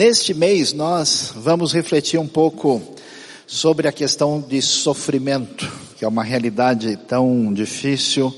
[0.00, 2.80] Neste mês nós vamos refletir um pouco
[3.46, 8.28] sobre a questão de sofrimento, que é uma realidade tão difícil,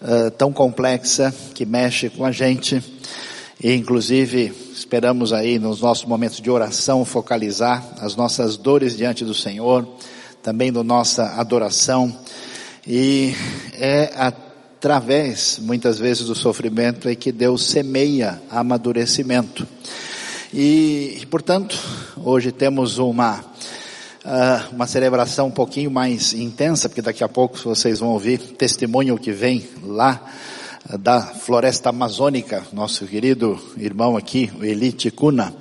[0.00, 2.80] uh, tão complexa, que mexe com a gente.
[3.60, 9.34] E inclusive esperamos aí nos nossos momentos de oração focalizar as nossas dores diante do
[9.34, 9.84] Senhor,
[10.40, 12.16] também da nossa adoração.
[12.86, 13.34] E
[13.72, 19.66] é através, muitas vezes, do sofrimento é que Deus semeia amadurecimento.
[20.58, 21.78] E, portanto,
[22.16, 23.40] hoje temos uma,
[24.24, 29.18] uh, uma celebração um pouquinho mais intensa, porque daqui a pouco vocês vão ouvir testemunho
[29.18, 30.18] que vem lá
[30.88, 35.54] uh, da floresta amazônica, nosso querido irmão aqui, o Eli Ticuna,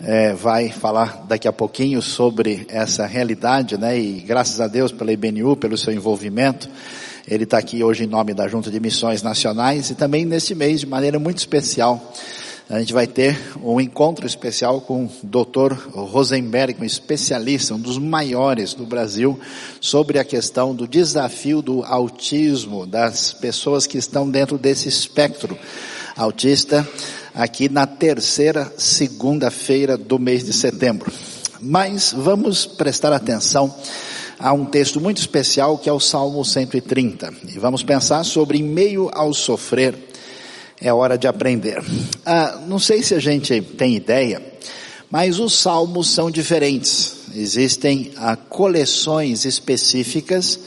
[0.00, 3.96] é, vai falar daqui a pouquinho sobre essa realidade, né?
[3.96, 6.68] E graças a Deus pela IBNU, pelo seu envolvimento,
[7.28, 10.80] ele está aqui hoje em nome da Junta de Missões Nacionais e também neste mês
[10.80, 12.12] de maneira muito especial
[12.68, 15.72] a gente vai ter um encontro especial com o Dr.
[15.94, 19.38] Rosenberg, um especialista, um dos maiores do Brasil,
[19.80, 25.56] sobre a questão do desafio do autismo, das pessoas que estão dentro desse espectro
[26.16, 26.86] autista,
[27.32, 31.12] aqui na terceira segunda-feira do mês de setembro.
[31.60, 33.72] Mas vamos prestar atenção
[34.40, 37.32] a um texto muito especial que é o Salmo 130.
[37.48, 39.94] E vamos pensar sobre em meio ao sofrer,
[40.80, 41.82] é hora de aprender.
[42.24, 44.42] Ah, não sei se a gente tem ideia,
[45.10, 47.16] mas os salmos são diferentes.
[47.34, 50.60] Existem ah, coleções específicas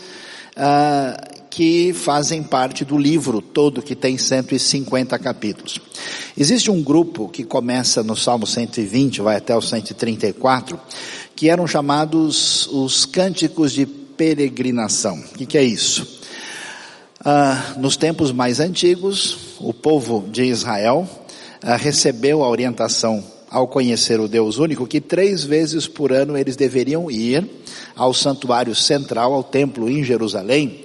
[0.55, 5.79] ah, que fazem parte do livro todo que tem 150 capítulos.
[6.37, 10.79] Existe um grupo que começa no Salmo 120, vai até o 134,
[11.35, 15.17] que eram chamados os cânticos de peregrinação.
[15.17, 16.18] O que, que é isso?
[17.31, 21.07] Ah, nos tempos mais antigos, o povo de Israel
[21.61, 26.55] ah, recebeu a orientação ao conhecer o Deus único que três vezes por ano eles
[26.55, 27.47] deveriam ir
[27.95, 30.81] ao santuário central, ao templo em Jerusalém,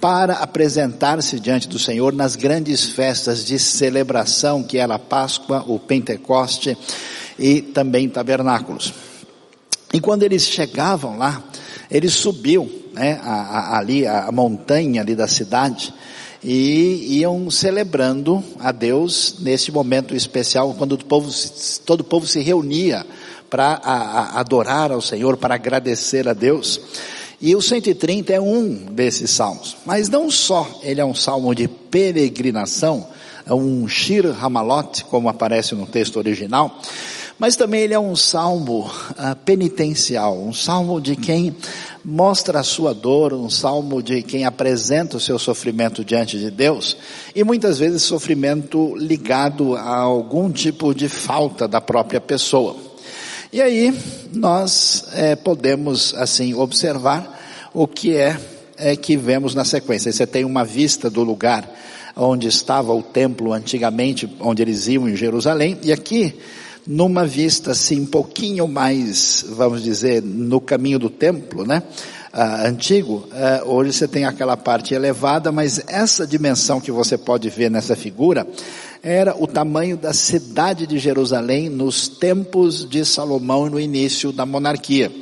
[0.00, 5.76] para apresentar-se diante do Senhor nas grandes festas de celebração, que era a Páscoa, o
[5.76, 6.78] Pentecoste
[7.36, 8.94] e também tabernáculos.
[9.92, 11.42] E quando eles chegavam lá,
[11.90, 15.92] eles subiam né, a, a, ali a montanha ali da cidade
[16.42, 21.30] e iam celebrando a Deus nesse momento especial quando o povo,
[21.84, 23.04] todo o povo se reunia
[23.50, 23.80] para
[24.34, 26.80] adorar ao Senhor, para agradecer a Deus.
[27.40, 29.76] E o 130 é um desses salmos.
[29.84, 33.06] Mas não só ele é um salmo de peregrinação,
[33.46, 36.80] é um Shir Hamalot, como aparece no texto original,
[37.40, 41.56] mas também ele é um salmo uh, penitencial, um salmo de quem
[42.04, 46.98] mostra a sua dor, um salmo de quem apresenta o seu sofrimento diante de Deus,
[47.34, 52.76] e muitas vezes sofrimento ligado a algum tipo de falta da própria pessoa.
[53.50, 53.98] E aí
[54.34, 57.40] nós é, podemos assim observar
[57.72, 58.38] o que é,
[58.76, 60.12] é que vemos na sequência.
[60.12, 61.68] Você tem uma vista do lugar
[62.14, 66.38] onde estava o templo antigamente, onde eles iam em Jerusalém, e aqui
[66.90, 71.84] numa vista assim um pouquinho mais, vamos dizer, no caminho do templo, né?
[72.32, 77.48] Ah, antigo, ah, hoje você tem aquela parte elevada, mas essa dimensão que você pode
[77.48, 78.44] ver nessa figura
[79.04, 85.12] era o tamanho da cidade de Jerusalém nos tempos de Salomão no início da monarquia.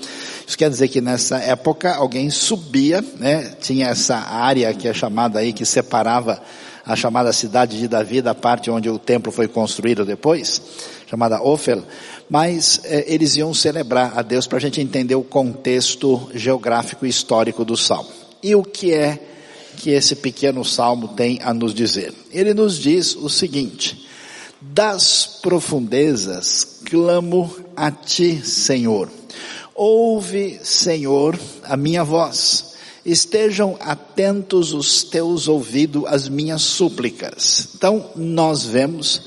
[0.47, 3.56] Isso quer dizer que nessa época alguém subia, né?
[3.61, 6.41] Tinha essa área que é chamada aí que separava
[6.83, 10.62] a chamada cidade de Davi da parte onde o templo foi construído depois
[11.09, 11.83] chamada Ofel,
[12.29, 17.09] mas eh, eles iam celebrar a Deus para a gente entender o contexto geográfico e
[17.09, 18.11] histórico do salmo.
[18.43, 19.19] E o que é
[19.79, 22.13] que esse pequeno salmo tem a nos dizer?
[22.31, 24.07] Ele nos diz o seguinte:
[24.61, 29.11] das profundezas clamo a ti, Senhor.
[29.75, 32.75] Ouve, Senhor, a minha voz.
[33.05, 37.69] Estejam atentos os teus ouvidos às minhas súplicas.
[37.75, 39.23] Então, nós vemos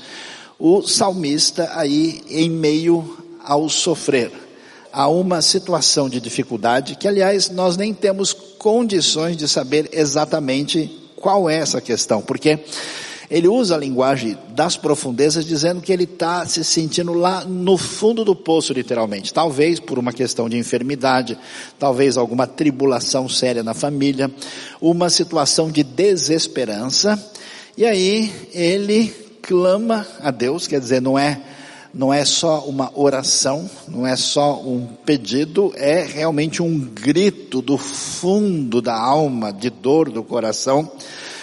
[0.64, 4.30] o salmista aí em meio ao sofrer,
[4.92, 11.50] a uma situação de dificuldade que, aliás, nós nem temos condições de saber exatamente qual
[11.50, 12.60] é essa questão, porque
[13.28, 18.24] ele usa a linguagem das profundezas dizendo que ele está se sentindo lá no fundo
[18.24, 19.34] do poço, literalmente.
[19.34, 21.36] Talvez por uma questão de enfermidade,
[21.76, 24.30] talvez alguma tribulação séria na família,
[24.80, 27.20] uma situação de desesperança.
[27.76, 31.40] E aí ele clama a Deus, quer dizer, não é
[31.94, 37.76] não é só uma oração, não é só um pedido, é realmente um grito do
[37.76, 40.90] fundo da alma, de dor do coração.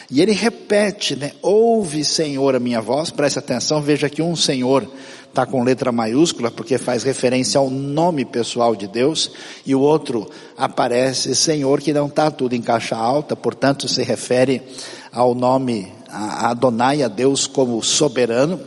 [0.09, 1.33] E ele repete, né?
[1.39, 3.11] Ouve, Senhor, a minha voz.
[3.11, 4.91] Preste atenção, veja que um Senhor
[5.27, 9.31] está com letra maiúscula, porque faz referência ao nome pessoal de Deus,
[9.63, 14.63] e o outro aparece Senhor, que não está tudo em caixa alta, portanto se refere
[15.11, 18.59] ao nome a Adonai, a Deus como soberano.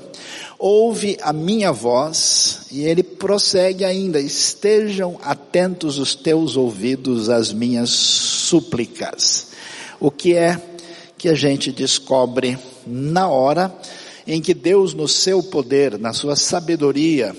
[0.59, 7.91] Ouve a minha voz, e ele prossegue ainda, estejam atentos os teus ouvidos às minhas
[7.91, 9.49] súplicas.
[9.99, 10.61] O que é
[11.19, 13.75] que a gente descobre na hora
[14.27, 17.35] em que Deus, no seu poder, na sua sabedoria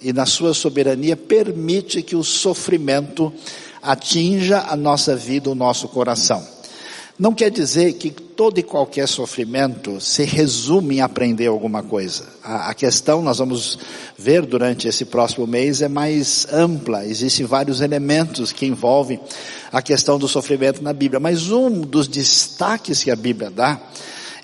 [0.00, 3.32] e na sua soberania, permite que o sofrimento
[3.82, 6.57] atinja a nossa vida, o nosso coração.
[7.18, 12.24] Não quer dizer que todo e qualquer sofrimento se resume em aprender alguma coisa.
[12.44, 13.76] A, a, questão, nós vamos
[14.16, 17.04] ver durante esse próximo mês, é mais ampla.
[17.04, 19.18] Existem vários elementos que envolvem
[19.72, 21.18] a questão do sofrimento na Bíblia.
[21.18, 23.80] Mas um dos destaques que a Bíblia dá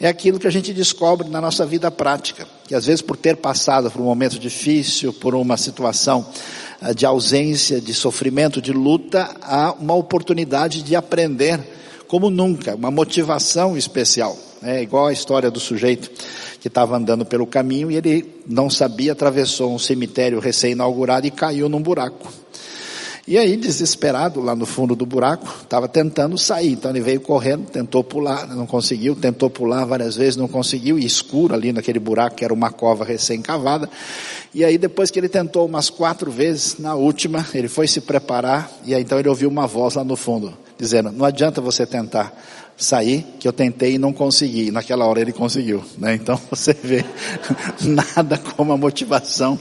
[0.01, 2.45] é aquilo que a gente descobre na nossa vida prática.
[2.67, 6.27] Que às vezes por ter passado por um momento difícil, por uma situação
[6.83, 11.61] ah, de ausência, de sofrimento, de luta, há uma oportunidade de aprender
[12.15, 14.39] como nunca, uma motivação especial.
[14.63, 16.09] É igual a história do sujeito
[16.61, 21.69] que estava andando pelo caminho e ele não sabia, atravessou um cemitério recém-inaugurado e caiu
[21.69, 22.33] num buraco.
[23.27, 26.73] E aí, desesperado, lá no fundo do buraco, estava tentando sair.
[26.73, 31.07] Então ele veio correndo, tentou pular, não conseguiu, tentou pular várias vezes, não conseguiu, e
[31.07, 33.89] escuro ali naquele buraco, que era uma cova recém-cavada.
[34.55, 38.71] E aí, depois que ele tentou umas quatro vezes, na última, ele foi se preparar,
[38.85, 42.31] e aí então ele ouviu uma voz lá no fundo, dizendo, não adianta você tentar
[42.77, 44.71] sair, que eu tentei e não consegui.
[44.71, 46.15] Naquela hora ele conseguiu, né?
[46.15, 47.03] Então você vê,
[47.81, 49.59] nada como a motivação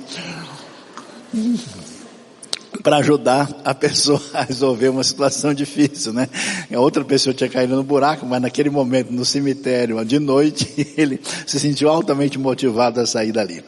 [2.81, 6.27] para ajudar a pessoa a resolver uma situação difícil, né?
[6.73, 11.19] A outra pessoa tinha caído no buraco, mas naquele momento, no cemitério, de noite, ele
[11.45, 13.63] se sentiu altamente motivado a sair dali.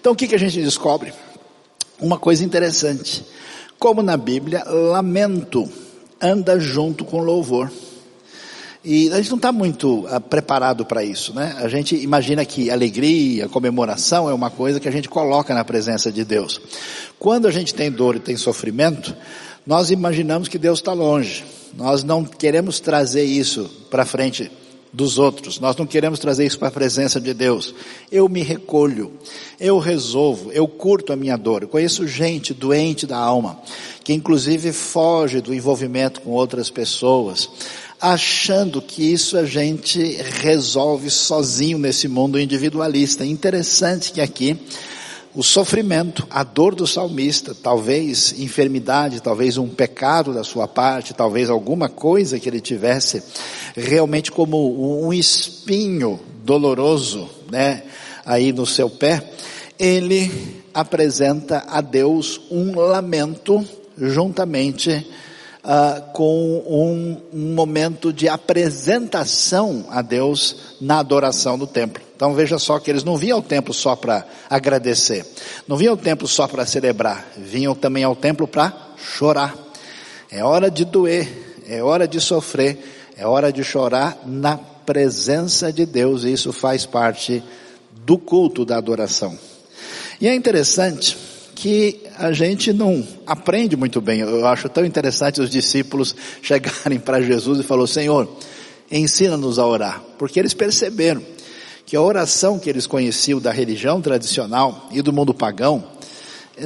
[0.00, 1.12] Então o que, que a gente descobre?
[2.00, 3.24] Uma coisa interessante.
[3.78, 5.68] Como na Bíblia, lamento
[6.20, 7.70] anda junto com louvor.
[8.84, 11.56] E a gente não está muito uh, preparado para isso, né?
[11.58, 16.12] A gente imagina que alegria, comemoração é uma coisa que a gente coloca na presença
[16.12, 16.60] de Deus.
[17.18, 19.14] Quando a gente tem dor e tem sofrimento,
[19.66, 21.44] nós imaginamos que Deus está longe.
[21.76, 24.50] Nós não queremos trazer isso para frente
[24.92, 25.60] dos outros.
[25.60, 27.74] Nós não queremos trazer isso para a presença de Deus.
[28.10, 29.12] Eu me recolho,
[29.60, 31.62] eu resolvo, eu curto a minha dor.
[31.62, 33.58] Eu conheço gente doente da alma,
[34.04, 37.48] que inclusive foge do envolvimento com outras pessoas,
[38.00, 40.00] achando que isso a gente
[40.40, 43.24] resolve sozinho nesse mundo individualista.
[43.24, 44.58] Interessante que aqui
[45.34, 51.50] o sofrimento, a dor do salmista, talvez enfermidade, talvez um pecado da sua parte, talvez
[51.50, 53.22] alguma coisa que ele tivesse
[53.76, 57.84] realmente como um espinho doloroso, né,
[58.24, 59.30] aí no seu pé,
[59.78, 63.64] ele apresenta a Deus um lamento
[63.96, 65.06] juntamente
[65.68, 72.02] uh, com um, um momento de apresentação a Deus na adoração no templo.
[72.16, 75.24] Então veja só que eles não vinham ao templo só para agradecer,
[75.68, 79.54] não vinham ao templo só para celebrar, vinham também ao templo para chorar.
[80.30, 81.28] É hora de doer,
[81.68, 82.78] é hora de sofrer,
[83.16, 87.42] é hora de chorar na presença de Deus, e isso faz parte
[88.04, 89.38] do culto da adoração.
[90.20, 91.16] E é interessante
[91.58, 94.20] que a gente não aprende muito bem.
[94.20, 98.28] Eu acho tão interessante os discípulos chegarem para Jesus e falar: Senhor,
[98.90, 101.20] ensina-nos a orar, porque eles perceberam
[101.84, 105.82] que a oração que eles conheciam da religião tradicional e do mundo pagão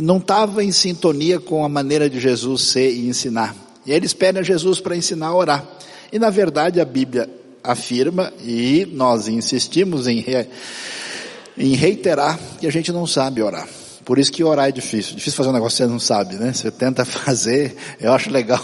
[0.03, 3.57] não estava em sintonia com a maneira de Jesus ser e ensinar.
[3.87, 5.67] E eles pedem a Jesus para ensinar a orar.
[6.13, 7.31] E na verdade a Bíblia
[7.65, 10.47] afirma, e nós insistimos em, re,
[11.57, 13.67] em reiterar, que a gente não sabe orar.
[14.05, 15.15] Por isso que orar é difícil.
[15.15, 16.53] Difícil fazer um negócio que você não sabe, né?
[16.53, 17.77] Você tenta fazer.
[18.01, 18.61] Eu acho legal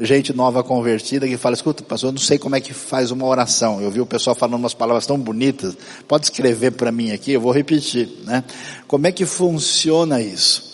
[0.00, 3.26] gente nova convertida que fala, escuta, pastor, eu não sei como é que faz uma
[3.26, 3.80] oração.
[3.80, 5.76] Eu vi o pessoal falando umas palavras tão bonitas.
[6.08, 8.42] Pode escrever para mim aqui, eu vou repetir, né?
[8.88, 10.72] Como é que funciona isso?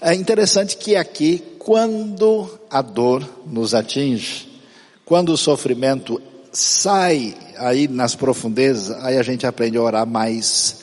[0.00, 4.48] É interessante que aqui, quando a dor nos atinge,
[5.04, 10.81] quando o sofrimento sai aí nas profundezas, aí a gente aprende a orar mais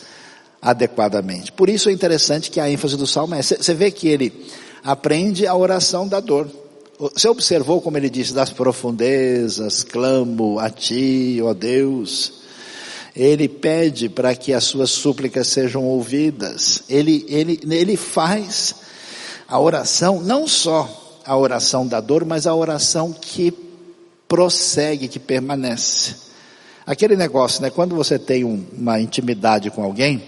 [0.62, 1.52] adequadamente.
[1.52, 4.48] Por isso é interessante que a ênfase do salmo é, você vê que ele
[4.84, 6.50] aprende a oração da dor.
[7.00, 12.34] Você observou como ele disse, das profundezas, clamo a ti, ó Deus.
[13.16, 16.84] Ele pede para que as suas súplicas sejam ouvidas.
[16.90, 18.76] Ele, ele, ele faz
[19.48, 23.54] a oração, não só a oração da dor, mas a oração que
[24.28, 26.29] prossegue, que permanece.
[26.90, 27.70] Aquele negócio, né?
[27.70, 30.24] Quando você tem um, uma intimidade com alguém,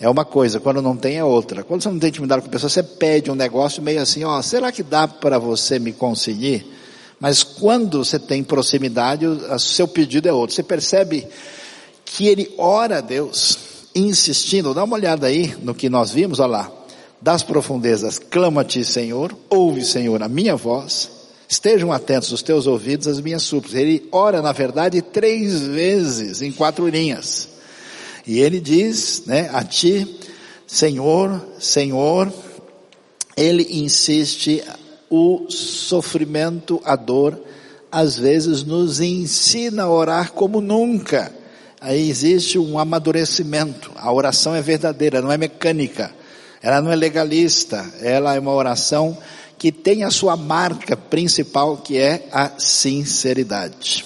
[0.00, 1.62] é uma coisa, quando não tem é outra.
[1.62, 4.40] Quando você não tem intimidade com a pessoa, você pede um negócio meio assim, ó,
[4.40, 6.66] será que dá para você me conseguir?
[7.20, 10.56] Mas quando você tem proximidade, o seu pedido é outro.
[10.56, 11.28] Você percebe
[12.02, 13.58] que ele ora a Deus,
[13.94, 16.72] insistindo, dá uma olhada aí no que nós vimos, olha lá.
[17.20, 21.19] Das profundezas, clama-te, Senhor, ouve, Senhor, a minha voz,
[21.50, 23.80] estejam atentos os teus ouvidos às minhas súplicas.
[23.80, 27.48] Ele ora, na verdade, três vezes, em quatro linhas.
[28.24, 30.06] E ele diz, né, a ti,
[30.64, 32.32] Senhor, Senhor,
[33.36, 34.62] ele insiste,
[35.10, 37.36] o sofrimento, a dor,
[37.90, 41.34] às vezes nos ensina a orar como nunca.
[41.80, 43.90] Aí existe um amadurecimento.
[43.96, 46.14] A oração é verdadeira, não é mecânica.
[46.62, 47.84] Ela não é legalista.
[48.00, 49.18] Ela é uma oração
[49.60, 54.04] que tem a sua marca principal, que é a sinceridade.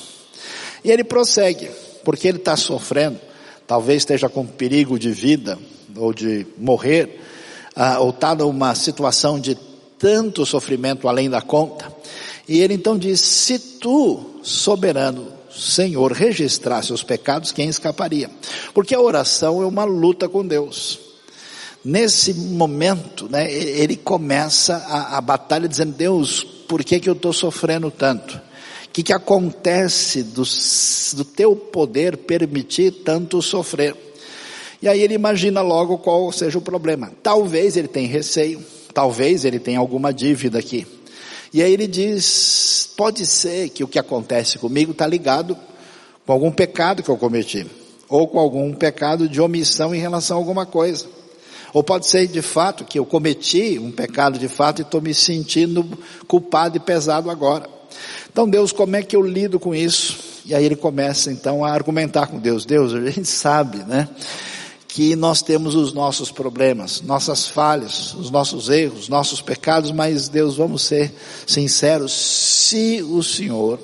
[0.84, 1.70] E ele prossegue,
[2.04, 3.18] porque ele está sofrendo
[3.66, 5.58] talvez esteja com perigo de vida
[5.96, 7.20] ou de morrer,
[7.74, 9.56] ah, ou está numa situação de
[9.98, 11.92] tanto sofrimento além da conta.
[12.48, 18.28] E ele então diz: Se tu, soberano Senhor, registrasse os pecados, quem escaparia?
[18.72, 20.98] Porque a oração é uma luta com Deus.
[21.84, 27.32] Nesse momento, né, ele começa a, a batalha dizendo: Deus, por que, que eu estou
[27.32, 28.40] sofrendo tanto?
[28.94, 30.44] que, que acontece do,
[31.14, 33.96] do teu poder permitir tanto sofrer?
[34.80, 37.10] E aí ele imagina logo qual seja o problema.
[37.20, 38.64] Talvez ele tenha receio,
[38.94, 40.86] talvez ele tenha alguma dívida aqui.
[41.52, 45.58] E aí ele diz: pode ser que o que acontece comigo está ligado
[46.24, 47.66] com algum pecado que eu cometi,
[48.08, 51.06] ou com algum pecado de omissão em relação a alguma coisa.
[51.74, 55.12] Ou pode ser de fato que eu cometi um pecado de fato e estou me
[55.12, 55.84] sentindo
[56.28, 57.68] culpado e pesado agora.
[58.32, 60.16] Então Deus, como é que eu lido com isso?
[60.46, 62.64] E aí ele começa então a argumentar com Deus.
[62.64, 64.08] Deus, a gente sabe, né?
[64.86, 70.56] Que nós temos os nossos problemas, nossas falhas, os nossos erros, nossos pecados, mas Deus,
[70.56, 71.12] vamos ser
[71.44, 73.80] sinceros, se o Senhor,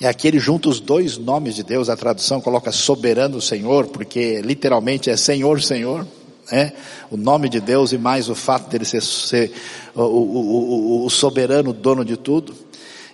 [0.00, 4.40] e aqui ele junta os dois nomes de Deus, a tradução coloca soberano Senhor, porque
[4.40, 6.06] literalmente é Senhor, Senhor,
[6.50, 6.72] né?
[7.10, 9.52] o nome de Deus e mais o fato dele ser, ser
[9.94, 12.54] o, o, o, o soberano dono de tudo.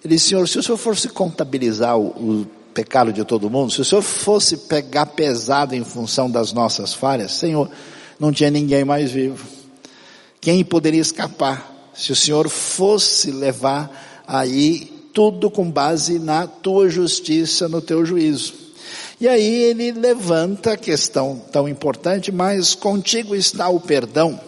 [0.05, 3.85] Ele disse, Senhor, se o Senhor fosse contabilizar o, pecado de todo mundo, se o
[3.85, 7.71] Senhor fosse pegar pesado em função das nossas falhas, Senhor,
[8.19, 9.47] não tinha ninguém mais vivo.
[10.41, 11.93] Quem poderia escapar?
[11.95, 18.64] Se o Senhor fosse levar aí tudo com base na tua justiça, no teu juízo.
[19.21, 24.41] E aí ele levanta a questão tão importante, mas contigo está o perdão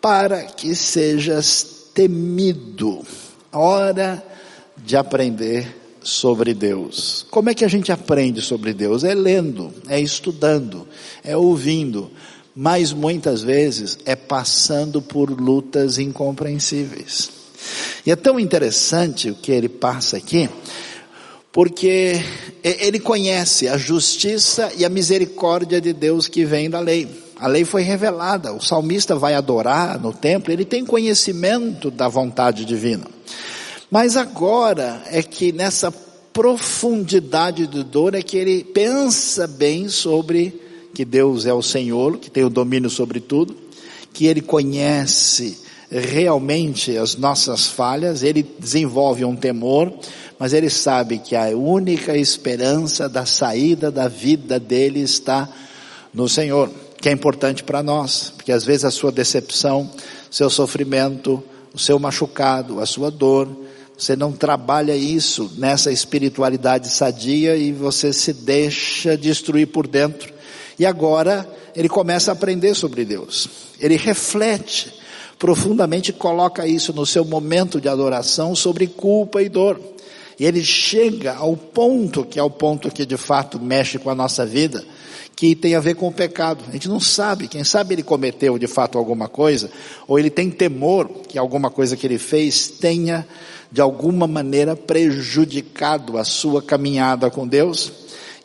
[0.00, 3.04] para que sejas temido.
[3.52, 4.24] Ora,
[4.76, 7.26] de aprender sobre Deus.
[7.30, 9.04] Como é que a gente aprende sobre Deus?
[9.04, 10.86] É lendo, é estudando,
[11.22, 12.10] é ouvindo,
[12.54, 17.30] mas muitas vezes é passando por lutas incompreensíveis.
[18.06, 20.48] E é tão interessante o que ele passa aqui,
[21.52, 22.22] porque
[22.62, 27.08] ele conhece a justiça e a misericórdia de Deus que vem da lei.
[27.36, 32.64] A lei foi revelada, o salmista vai adorar no templo, ele tem conhecimento da vontade
[32.64, 33.06] divina.
[33.90, 35.90] Mas agora é que nessa
[36.32, 40.60] profundidade de dor é que ele pensa bem sobre
[40.94, 43.56] que Deus é o Senhor, que tem o domínio sobre tudo,
[44.12, 45.58] que ele conhece
[45.90, 49.92] realmente as nossas falhas, ele desenvolve um temor,
[50.38, 55.48] mas ele sabe que a única esperança da saída da vida dele está
[56.14, 56.70] no Senhor,
[57.00, 59.90] que é importante para nós, porque às vezes a sua decepção,
[60.30, 61.42] seu sofrimento,
[61.74, 63.48] o seu machucado, a sua dor,
[63.98, 70.32] você não trabalha isso nessa espiritualidade sadia e você se deixa destruir por dentro.
[70.78, 73.48] E agora ele começa a aprender sobre Deus.
[73.78, 74.99] Ele reflete
[75.40, 79.80] profundamente, coloca isso no seu momento de adoração sobre culpa e dor.
[80.38, 84.14] E ele chega ao ponto, que é o ponto que de fato mexe com a
[84.14, 84.84] nossa vida,
[85.34, 86.62] que tem a ver com o pecado.
[86.68, 89.70] A gente não sabe, quem sabe ele cometeu de fato alguma coisa,
[90.06, 93.26] ou ele tem temor que alguma coisa que ele fez tenha
[93.72, 97.90] de alguma maneira prejudicado a sua caminhada com Deus,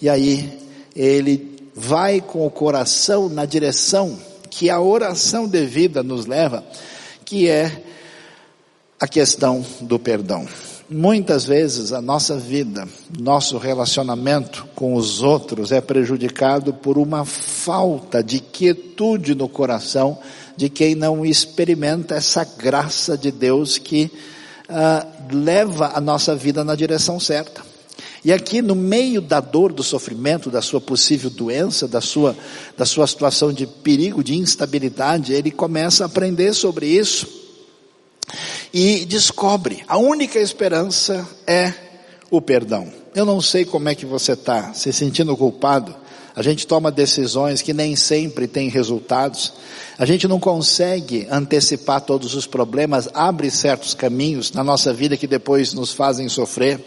[0.01, 0.49] e aí
[0.95, 4.17] ele vai com o coração na direção
[4.57, 6.63] que a oração devida nos leva,
[7.25, 7.83] que é
[8.97, 10.47] a questão do perdão.
[10.89, 12.87] Muitas vezes a nossa vida,
[13.19, 20.17] nosso relacionamento com os outros é prejudicado por uma falta de quietude no coração
[20.55, 24.09] de quem não experimenta essa graça de Deus que
[24.69, 27.74] uh, leva a nossa vida na direção certa.
[28.25, 32.35] E aqui no meio da dor, do sofrimento, da sua possível doença, da sua,
[32.75, 37.45] da sua situação de perigo, de instabilidade, ele começa a aprender sobre isso
[38.73, 41.71] e descobre, a única esperança é
[42.31, 42.91] o perdão.
[43.13, 45.95] Eu não sei como é que você está, se sentindo culpado,
[46.35, 49.53] a gente toma decisões que nem sempre têm resultados,
[49.99, 55.27] a gente não consegue antecipar todos os problemas, abre certos caminhos na nossa vida que
[55.27, 56.83] depois nos fazem sofrer.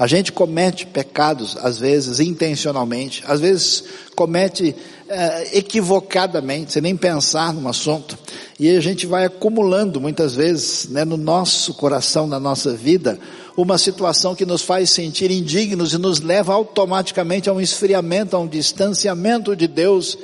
[0.00, 3.84] A gente comete pecados, às vezes intencionalmente, às vezes
[4.16, 4.74] comete
[5.06, 8.18] é, equivocadamente, sem nem pensar no assunto.
[8.58, 13.20] E a gente vai acumulando muitas vezes né, no nosso coração, na nossa vida,
[13.54, 18.38] uma situação que nos faz sentir indignos e nos leva automaticamente a um esfriamento, a
[18.38, 20.16] um distanciamento de Deus.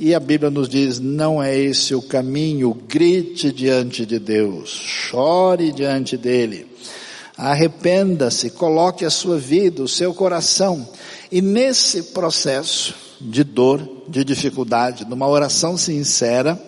[0.00, 5.70] E a Bíblia nos diz: não é esse o caminho, grite diante de Deus, chore
[5.70, 6.66] diante dele,
[7.50, 10.88] arrependa-se, coloque a sua vida, o seu coração,
[11.30, 16.60] e nesse processo, de dor, de dificuldade, numa oração sincera,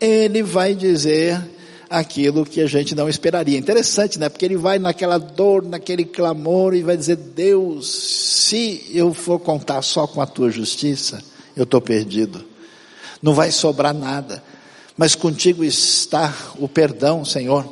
[0.00, 1.40] ele vai dizer
[1.88, 3.58] aquilo que a gente não esperaria.
[3.58, 4.28] Interessante, né?
[4.28, 9.82] Porque ele vai naquela dor, naquele clamor e vai dizer: Deus, se eu for contar
[9.82, 11.22] só com a tua justiça,
[11.54, 12.42] eu estou perdido.
[13.22, 14.42] Não vai sobrar nada.
[14.96, 17.66] Mas contigo está o perdão, Senhor,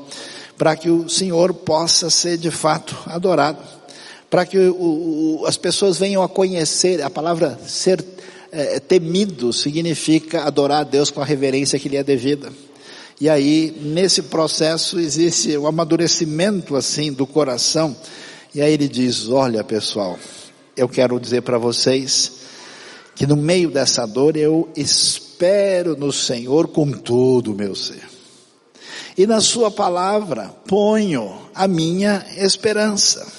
[0.60, 3.80] para que o Senhor possa ser de fato adorado
[4.28, 8.04] para que o, o, as pessoas venham a conhecer, a palavra ser
[8.52, 12.52] é, temido significa adorar a Deus com a reverência que lhe é devida.
[13.18, 17.94] E aí, nesse processo, existe o amadurecimento assim do coração.
[18.54, 20.18] E aí ele diz: Olha, pessoal,
[20.76, 22.32] eu quero dizer para vocês
[23.14, 28.19] que no meio dessa dor eu espero no Senhor com todo o meu ser.
[29.20, 33.30] E na Sua palavra ponho a minha esperança.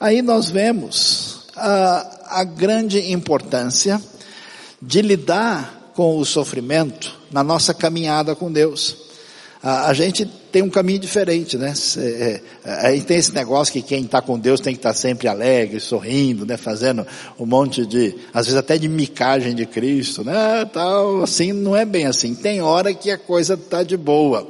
[0.00, 4.02] Aí nós vemos a, a grande importância
[4.82, 8.96] de lidar com o sofrimento na nossa caminhada com Deus.
[9.62, 11.74] A, a gente tem um caminho diferente, né?
[11.96, 15.28] É, aí tem esse negócio que quem está com Deus tem que estar tá sempre
[15.28, 16.56] alegre, sorrindo, né?
[16.56, 17.06] Fazendo
[17.38, 20.64] um monte de, às vezes até de micagem de Cristo, né?
[20.72, 22.34] Tal, assim, não é bem assim.
[22.34, 24.48] Tem hora que a coisa está de boa.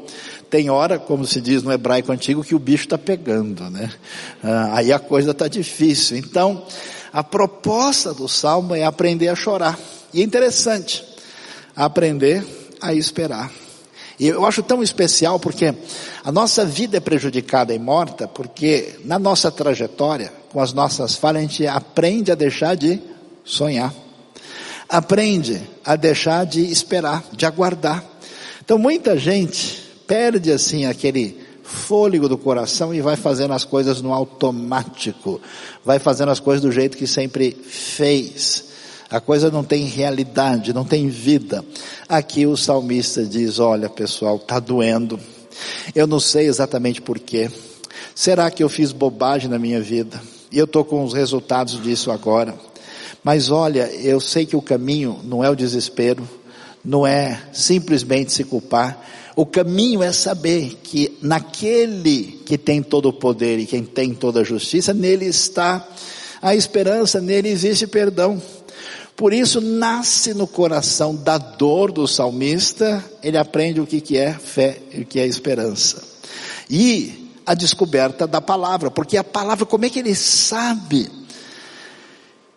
[0.51, 3.91] Tem hora, como se diz no hebraico antigo, que o bicho está pegando, né?
[4.43, 6.17] Ah, aí a coisa está difícil.
[6.17, 6.65] Então,
[7.13, 9.79] a proposta do salmo é aprender a chorar.
[10.13, 11.05] E é interessante,
[11.77, 12.47] aprender
[12.81, 13.51] a esperar.
[14.19, 15.73] E eu acho tão especial porque
[16.25, 21.43] a nossa vida é prejudicada e morta porque na nossa trajetória, com as nossas falhas,
[21.43, 23.01] a gente aprende a deixar de
[23.45, 23.95] sonhar.
[24.89, 28.03] Aprende a deixar de esperar, de aguardar.
[28.65, 34.14] Então muita gente perde assim aquele fôlego do coração e vai fazendo as coisas no
[34.14, 35.38] automático,
[35.85, 38.64] vai fazendo as coisas do jeito que sempre fez.
[39.11, 41.64] A coisa não tem realidade, não tem vida.
[42.09, 45.21] Aqui o salmista diz: Olha, pessoal, tá doendo.
[45.94, 47.51] Eu não sei exatamente porquê.
[48.14, 50.21] Será que eu fiz bobagem na minha vida?
[50.51, 52.55] E eu estou com os resultados disso agora.
[53.23, 56.27] Mas olha, eu sei que o caminho não é o desespero,
[56.85, 59.05] não é simplesmente se culpar,
[59.38, 64.40] o caminho é saber que naquele que tem todo o poder e quem tem toda
[64.40, 65.87] a justiça, nele está
[66.42, 68.42] a esperança, nele existe perdão.
[69.14, 74.81] Por isso nasce no coração da dor do salmista, ele aprende o que, é fé
[74.92, 76.03] e o que é esperança.
[76.68, 81.09] E a descoberta da palavra, porque a palavra, como é que ele sabe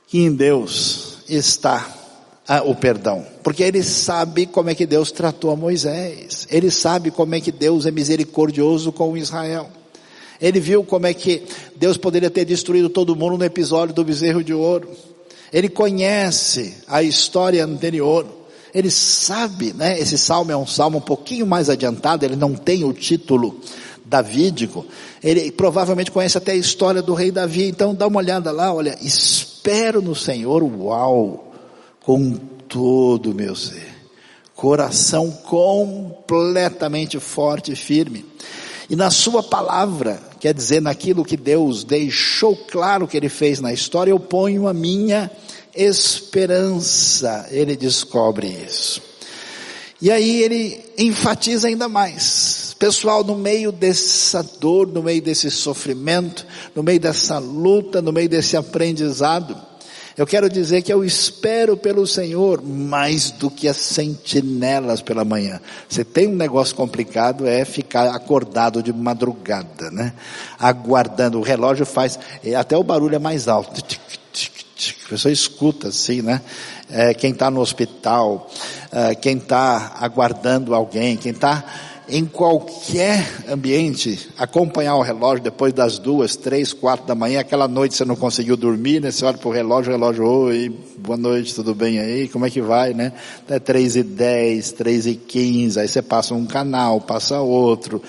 [0.08, 2.01] que em Deus está
[2.54, 7.10] ah, o perdão, porque ele sabe como é que Deus tratou a Moisés, ele sabe
[7.10, 9.70] como é que Deus é misericordioso com Israel.
[10.42, 11.44] Ele viu como é que
[11.78, 14.90] Deus poderia ter destruído todo mundo no episódio do bezerro de ouro.
[15.54, 18.28] Ele conhece a história anterior.
[18.76, 19.98] Ele sabe, né?
[19.98, 23.62] Esse salmo é um salmo um pouquinho mais adiantado, ele não tem o título
[24.04, 24.86] davídico.
[25.24, 27.70] Ele provavelmente conhece até a história do rei Davi.
[27.70, 31.51] Então dá uma olhada lá, olha, espero no Senhor, uau
[32.02, 32.36] com
[32.68, 33.88] todo o meu ser.
[34.56, 38.26] Coração completamente forte e firme.
[38.90, 43.72] E na sua palavra, quer dizer, naquilo que Deus deixou claro que Ele fez na
[43.72, 45.32] história, eu ponho a minha
[45.76, 47.48] esperança.
[47.50, 49.02] Ele descobre isso.
[50.02, 52.76] E aí ele enfatiza ainda mais.
[52.80, 58.28] Pessoal, no meio dessa dor, no meio desse sofrimento, no meio dessa luta, no meio
[58.28, 59.56] desse aprendizado,
[60.22, 65.60] Eu quero dizer que eu espero pelo Senhor mais do que as sentinelas pela manhã.
[65.90, 70.14] Você tem um negócio complicado é ficar acordado de madrugada, né?
[70.60, 71.40] Aguardando.
[71.40, 72.20] O relógio faz,
[72.56, 73.84] até o barulho é mais alto.
[73.84, 76.40] A pessoa escuta assim, né?
[76.88, 78.48] É, quem está no hospital,
[78.92, 81.66] é, quem está aguardando alguém, quem está
[82.12, 87.96] em qualquer ambiente, acompanhar o relógio depois das duas, três, quatro da manhã, aquela noite
[87.96, 89.12] você não conseguiu dormir, né?
[89.12, 92.28] Você olha para o relógio, o relógio, oi, boa noite, tudo bem aí?
[92.28, 93.14] Como é que vai, né?
[93.48, 98.04] É três e dez, três e quinze, aí você passa um canal, passa outro,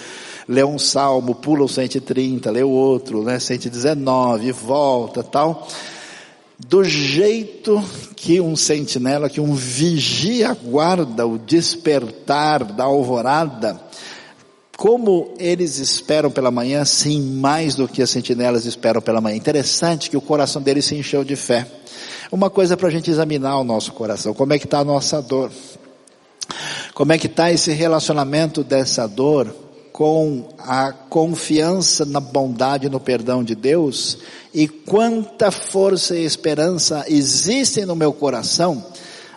[0.49, 3.39] lê um salmo, pula o 130, lê o outro, né?
[3.39, 5.69] 119, volta, tal
[6.67, 7.83] do jeito
[8.15, 13.81] que um sentinela, que um vigia guarda o despertar da alvorada,
[14.77, 19.37] como eles esperam pela manhã, sim, mais do que as sentinelas esperam pela manhã.
[19.37, 21.67] Interessante que o coração deles se encheu de fé.
[22.31, 25.21] Uma coisa para a gente examinar o nosso coração, como é que está a nossa
[25.21, 25.51] dor?
[26.95, 29.55] Como é que está esse relacionamento dessa dor
[30.03, 34.19] com a confiança na bondade e no perdão de Deus
[34.53, 38.85] e quanta força e esperança existem no meu coração,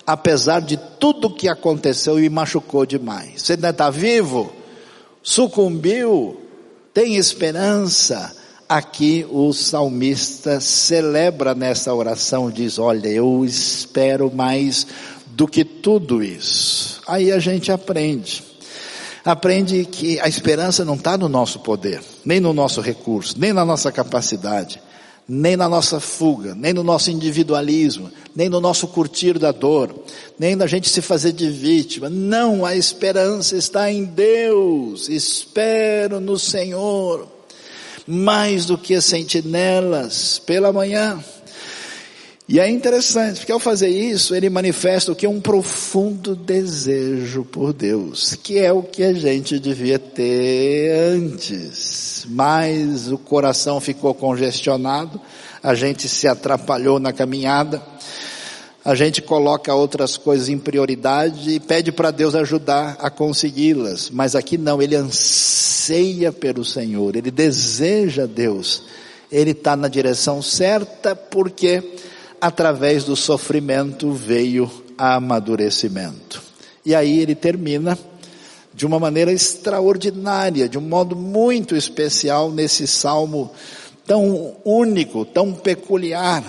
[0.07, 3.43] apesar de tudo que aconteceu e me machucou demais.
[3.43, 4.51] Você ainda está vivo?
[5.21, 6.41] Sucumbiu?
[6.91, 8.35] Tem esperança?
[8.67, 14.87] Aqui o salmista celebra nessa oração, diz: Olha, eu espero mais
[15.27, 17.03] do que tudo isso.
[17.05, 18.54] Aí a gente aprende
[19.25, 23.65] aprende que a esperança não está no nosso poder, nem no nosso recurso, nem na
[23.65, 24.79] nossa capacidade
[25.27, 29.93] nem na nossa fuga, nem no nosso individualismo, nem no nosso curtir da dor,
[30.37, 32.09] nem na gente se fazer de vítima.
[32.09, 35.09] Não, a esperança está em Deus.
[35.09, 37.27] Espero no Senhor.
[38.07, 41.23] Mais do que as sentinelas pela manhã.
[42.47, 47.43] E é interessante, porque ao fazer isso, ele manifesta o que é um profundo desejo
[47.43, 52.23] por Deus, que é o que a gente devia ter antes.
[52.29, 55.19] Mas o coração ficou congestionado,
[55.63, 57.81] a gente se atrapalhou na caminhada,
[58.83, 64.11] a gente coloca outras coisas em prioridade e pede para Deus ajudar a consegui-las.
[64.11, 68.83] Mas aqui não, ele anseia pelo Senhor, ele deseja Deus,
[69.31, 71.83] ele está na direção certa porque
[72.39, 76.41] através do sofrimento veio amadurecimento.
[76.85, 77.97] E aí ele termina
[78.73, 83.51] de uma maneira extraordinária, de um modo muito especial nesse salmo
[84.05, 86.43] tão único, tão peculiar,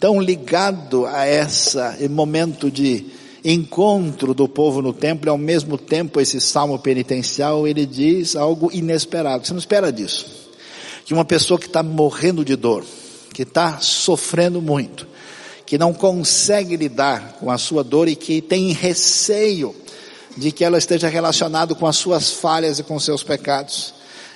[0.00, 3.06] tão ligado a esse momento de
[3.44, 8.70] encontro do povo no templo, e ao mesmo tempo esse salmo penitencial, ele diz algo
[8.72, 9.46] inesperado.
[9.46, 10.26] Você não espera disso.
[11.04, 12.84] Que uma pessoa que está morrendo de dor,
[13.34, 15.06] que está sofrendo muito,
[15.66, 19.74] que não consegue lidar com a sua dor e que tem receio
[20.36, 23.92] de que ela esteja relacionada com as suas falhas e com seus pecados.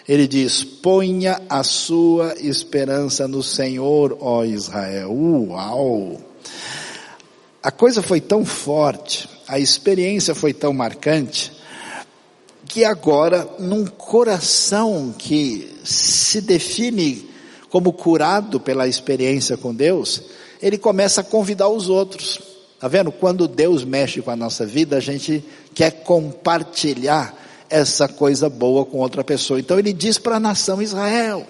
[0.06, 5.12] Ele diz: ponha a sua esperança no Senhor, ó Israel.
[5.12, 6.20] Uau!
[7.62, 11.52] A coisa foi tão forte, a experiência foi tão marcante,
[12.66, 17.28] que agora, num coração que se define
[17.70, 20.22] como curado pela experiência com Deus,
[20.60, 22.40] ele começa a convidar os outros.
[22.80, 23.10] Tá vendo?
[23.10, 27.34] Quando Deus mexe com a nossa vida, a gente quer compartilhar
[27.68, 29.60] essa coisa boa com outra pessoa.
[29.60, 31.46] Então ele diz para a nação Israel,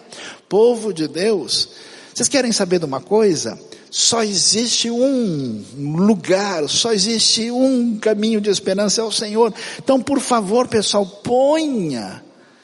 [0.48, 1.68] povo de Deus,
[2.14, 3.58] vocês querem saber de uma coisa?
[3.90, 5.64] Só existe um
[5.96, 9.52] lugar, só existe um caminho de esperança, é o Senhor.
[9.78, 12.22] Então, por favor, pessoal, ponha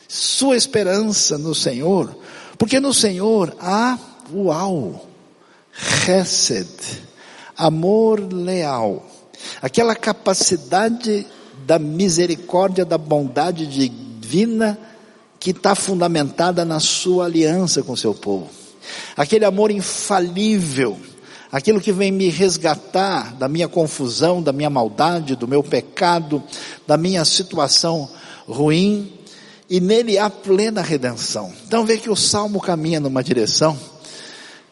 [0.08, 2.14] sua esperança no Senhor,
[2.58, 3.98] porque no Senhor há,
[4.32, 5.08] uau,
[5.72, 6.68] Chesed,
[7.56, 9.04] amor leal,
[9.60, 11.26] aquela capacidade
[11.66, 14.78] da misericórdia, da bondade divina
[15.40, 18.48] que está fundamentada na sua aliança com seu povo.
[19.16, 20.98] Aquele amor infalível,
[21.50, 26.42] aquilo que vem me resgatar da minha confusão, da minha maldade, do meu pecado,
[26.86, 28.08] da minha situação
[28.46, 29.12] ruim,
[29.68, 31.52] e nele há plena redenção.
[31.66, 33.78] Então vê que o salmo caminha numa direção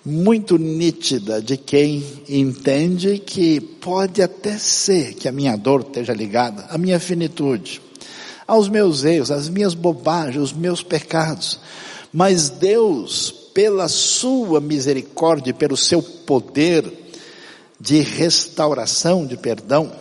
[0.05, 6.67] muito nítida de quem entende que pode até ser que a minha dor esteja ligada
[6.71, 7.81] à minha finitude,
[8.47, 11.61] aos meus erros, às minhas bobagens, os meus pecados.
[12.13, 16.85] Mas Deus, pela sua misericórdia, pelo seu poder
[17.81, 19.93] de restauração, de perdão,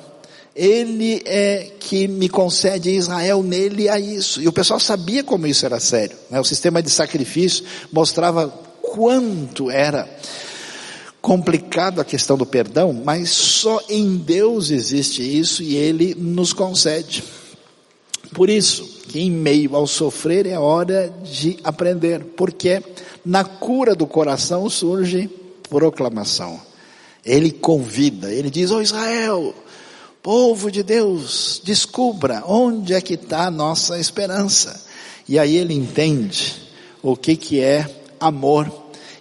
[0.56, 4.42] ele é que me concede Israel nele a isso.
[4.42, 6.18] E o pessoal sabia como isso era sério.
[6.30, 6.40] Né?
[6.40, 8.48] O sistema de sacrifício mostrava
[8.82, 10.10] quanto era
[11.22, 17.24] complicado a questão do perdão, mas só em Deus existe isso e Ele nos concede.
[18.34, 22.82] Por isso, que em meio ao sofrer é hora de aprender, porque
[23.26, 25.30] na cura do coração surge
[25.70, 26.60] proclamação.
[27.26, 29.54] Ele convida, ele diz: Ó oh Israel,
[30.22, 34.84] povo de Deus, descubra onde é que está a nossa esperança.
[35.28, 36.62] E aí ele entende
[37.02, 38.72] o que que é amor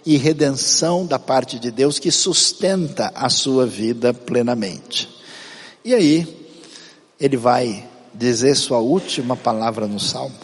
[0.05, 5.09] e redenção da parte de Deus que sustenta a sua vida plenamente.
[5.83, 6.47] E aí,
[7.19, 10.35] ele vai dizer sua última palavra no Salmo.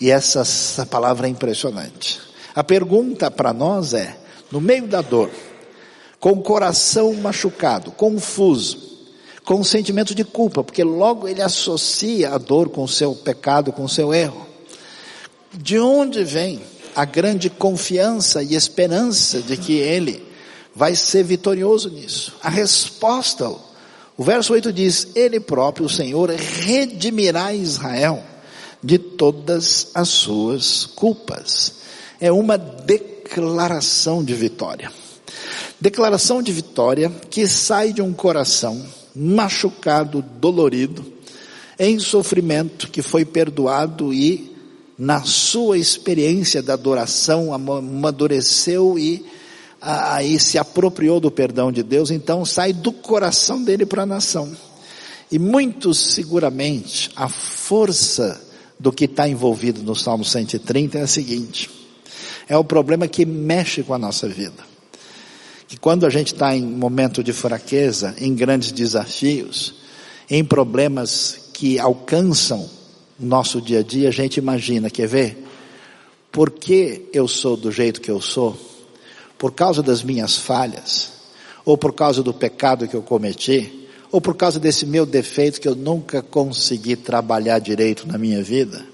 [0.00, 2.20] E essa, essa palavra é impressionante.
[2.54, 4.16] A pergunta para nós é:
[4.50, 5.30] no meio da dor,
[6.20, 8.93] com o coração machucado, confuso,
[9.44, 13.72] com um sentimento de culpa, porque logo ele associa a dor com o seu pecado,
[13.72, 14.46] com o seu erro.
[15.52, 16.62] De onde vem
[16.96, 20.24] a grande confiança e esperança de que ele
[20.74, 22.34] vai ser vitorioso nisso.
[22.42, 23.48] A resposta,
[24.16, 28.22] o verso 8 diz: Ele próprio, o Senhor, redimirá Israel
[28.82, 31.74] de todas as suas culpas.
[32.20, 34.90] É uma declaração de vitória.
[35.80, 41.04] Declaração de vitória que sai de um coração machucado, dolorido,
[41.78, 44.52] em sofrimento, que foi perdoado e
[44.98, 49.24] na sua experiência da adoração, amadureceu e
[49.80, 54.50] aí se apropriou do perdão de Deus, então sai do coração dele para a nação.
[55.30, 58.40] E muitos seguramente, a força
[58.78, 61.70] do que está envolvido no Salmo 130 é a seguinte:
[62.48, 64.73] é o problema que mexe com a nossa vida.
[65.74, 69.74] Que quando a gente está em momento de fraqueza, em grandes desafios,
[70.30, 72.70] em problemas que alcançam
[73.18, 75.44] nosso dia a dia, a gente imagina, quer ver?
[76.30, 78.56] Por que eu sou do jeito que eu sou?
[79.36, 81.10] Por causa das minhas falhas?
[81.64, 83.88] Ou por causa do pecado que eu cometi?
[84.12, 88.86] Ou por causa desse meu defeito que eu nunca consegui trabalhar direito na minha vida?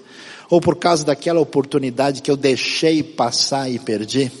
[0.49, 4.31] Ou por causa daquela oportunidade que eu deixei passar e perdi?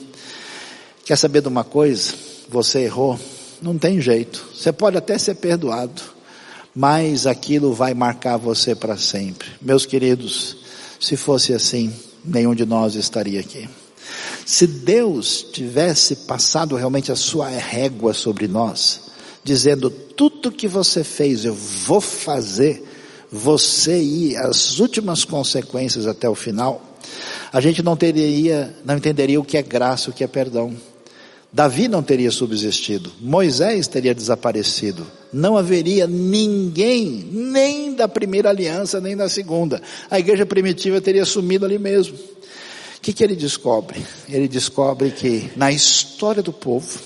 [1.05, 2.30] Quer saber de uma coisa?
[2.51, 3.19] Você errou,
[3.61, 4.45] não tem jeito.
[4.53, 6.21] Você pode até ser perdoado
[6.75, 9.49] mas aquilo vai marcar você para sempre.
[9.61, 10.57] Meus queridos,
[10.99, 13.69] se fosse assim, nenhum de nós estaria aqui.
[14.45, 19.01] Se Deus tivesse passado realmente a sua régua sobre nós,
[19.43, 22.83] dizendo tudo que você fez eu vou fazer,
[23.31, 26.81] você ir as últimas consequências até o final,
[27.51, 30.75] a gente não teria, não entenderia o que é graça, o que é perdão.
[31.53, 39.17] Davi não teria subsistido, Moisés teria desaparecido, não haveria ninguém, nem da primeira aliança, nem
[39.17, 39.81] da segunda.
[40.09, 42.15] A igreja primitiva teria sumido ali mesmo.
[42.15, 44.01] O que, que ele descobre?
[44.29, 46.99] Ele descobre que na história do povo,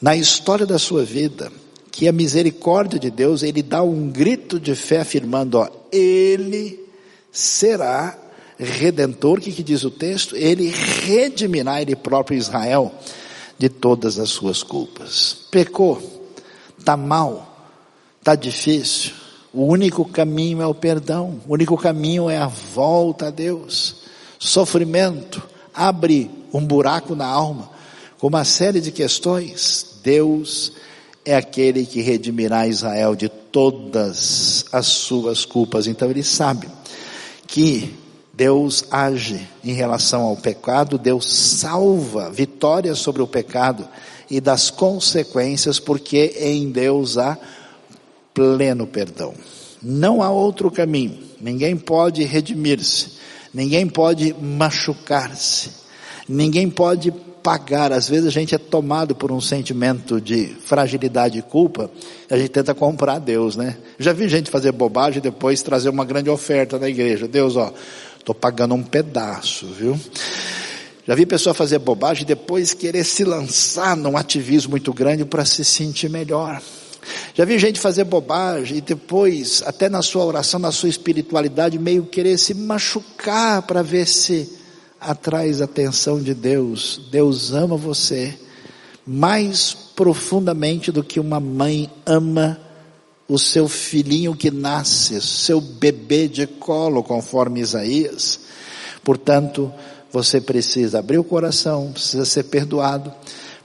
[0.00, 1.50] na história da sua vida,
[1.90, 6.78] que a misericórdia de Deus, ele dá um grito de fé afirmando, ó, ele
[7.32, 8.16] será
[8.58, 10.36] redentor, o que, que diz o texto?
[10.36, 12.92] Ele redimirá ele próprio Israel
[13.58, 15.36] de todas as suas culpas.
[15.50, 16.00] Pecou,
[16.78, 17.70] está mal,
[18.18, 19.12] está difícil.
[19.52, 23.96] O único caminho é o perdão, o único caminho é a volta a Deus.
[24.38, 25.42] Sofrimento
[25.72, 27.70] abre um buraco na alma,
[28.18, 29.98] com uma série de questões.
[30.02, 30.72] Deus
[31.24, 35.86] é aquele que redimirá Israel de todas as suas culpas.
[35.86, 36.68] Então ele sabe
[37.46, 37.94] que
[38.38, 41.26] Deus age em relação ao pecado, Deus
[41.58, 43.88] salva, vitória sobre o pecado
[44.30, 47.36] e das consequências, porque em Deus há
[48.32, 49.34] pleno perdão.
[49.82, 51.18] Não há outro caminho.
[51.40, 53.14] Ninguém pode redimir-se,
[53.52, 55.70] ninguém pode machucar-se,
[56.28, 57.10] ninguém pode
[57.42, 57.90] pagar.
[57.92, 61.90] Às vezes a gente é tomado por um sentimento de fragilidade e culpa,
[62.30, 63.78] a gente tenta comprar Deus, né?
[63.98, 67.26] Já vi gente fazer bobagem e depois trazer uma grande oferta na igreja.
[67.26, 67.72] Deus, ó,
[68.18, 69.98] Estou pagando um pedaço, viu?
[71.06, 75.44] Já vi pessoa fazer bobagem e depois querer se lançar num ativismo muito grande para
[75.44, 76.60] se sentir melhor.
[77.34, 82.04] Já vi gente fazer bobagem e depois, até na sua oração, na sua espiritualidade, meio
[82.04, 84.52] querer se machucar para ver se
[85.00, 87.00] atrai a atenção de Deus.
[87.10, 88.38] Deus ama você
[89.06, 92.60] mais profundamente do que uma mãe ama
[93.28, 98.40] o seu filhinho que nasce, seu bebê de colo, conforme Isaías.
[99.04, 99.72] Portanto,
[100.10, 103.12] você precisa abrir o coração, precisa ser perdoado,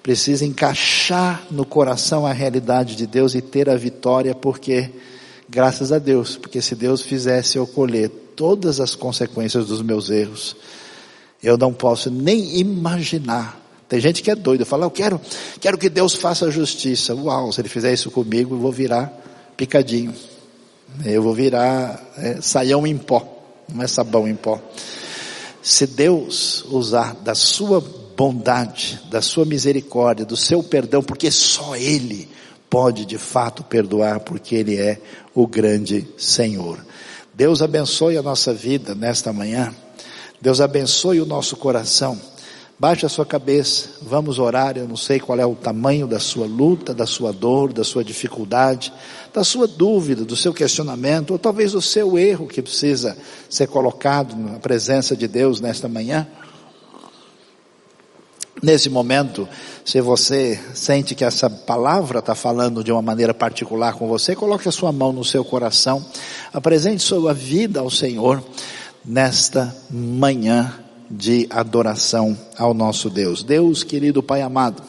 [0.01, 4.91] precisa encaixar no coração a realidade de Deus e ter a vitória, porque,
[5.49, 10.57] graças a Deus, porque se Deus fizesse eu colher todas as consequências dos meus erros,
[11.41, 15.21] eu não posso nem imaginar Tem gente que é doido, fala, eu quero,
[15.61, 17.13] quero que Deus faça justiça.
[17.13, 19.22] Uau, se ele fizer isso comigo, eu vou virar
[19.57, 20.13] picadinho.
[21.05, 23.27] Eu vou virar é, saião em pó,
[23.73, 24.61] não é sabão em pó.
[25.61, 27.81] Se Deus usar da sua
[28.15, 32.29] bondade, da sua misericórdia, do seu perdão, porque só Ele
[32.69, 34.99] pode de fato perdoar, porque Ele é
[35.33, 36.83] o grande Senhor.
[37.33, 39.73] Deus abençoe a nossa vida nesta manhã.
[40.39, 42.19] Deus abençoe o nosso coração.
[42.79, 44.77] Baixe a sua cabeça, vamos orar.
[44.77, 48.03] Eu não sei qual é o tamanho da sua luta, da sua dor, da sua
[48.03, 48.91] dificuldade,
[49.31, 53.15] da sua dúvida, do seu questionamento, ou talvez do seu erro que precisa
[53.49, 56.27] ser colocado na presença de Deus nesta manhã.
[58.61, 59.47] Nesse momento,
[59.85, 64.67] se você sente que essa palavra está falando de uma maneira particular com você, coloque
[64.67, 66.03] a sua mão no seu coração,
[66.51, 68.43] apresente sua vida ao Senhor
[69.05, 70.82] nesta manhã
[71.15, 73.43] de adoração ao nosso Deus.
[73.43, 74.81] Deus, querido Pai amado,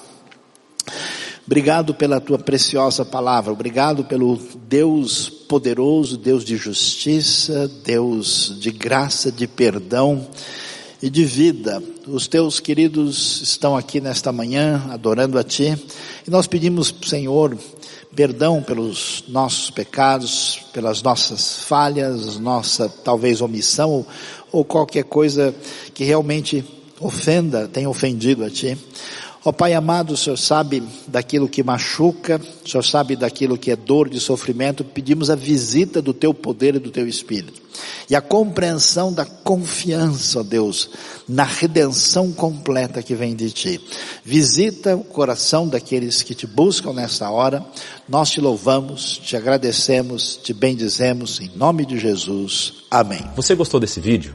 [1.47, 9.31] obrigado pela tua preciosa palavra, obrigado pelo Deus poderoso, Deus de justiça, Deus de graça,
[9.31, 10.27] de perdão
[11.03, 11.83] e de vida.
[12.07, 15.77] Os teus queridos estão aqui nesta manhã adorando a Ti
[16.27, 17.59] e nós pedimos, Senhor,
[18.15, 24.07] perdão pelos nossos pecados, pelas nossas falhas, nossa talvez omissão
[24.53, 25.55] ou qualquer coisa
[25.93, 26.65] que realmente
[27.01, 28.79] ofenda, tenha ofendido a Ti.
[29.45, 33.77] Ó Pai amado, o Senhor sabe daquilo que machuca, o Senhor sabe daquilo que é
[33.77, 37.63] dor de sofrimento, pedimos a visita do Teu poder e do Teu Espírito.
[38.09, 40.89] E a compreensão da confiança, ó Deus,
[41.29, 43.81] na redenção completa que vem de Ti.
[44.25, 47.63] Visita o coração daqueles que Te buscam nesta hora.
[48.09, 52.85] Nós Te louvamos, Te agradecemos, Te bendizemos, em nome de Jesus.
[52.91, 53.21] Amém.
[53.37, 54.35] Você gostou desse vídeo?